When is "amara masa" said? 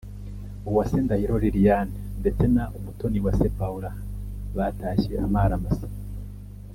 5.25-5.87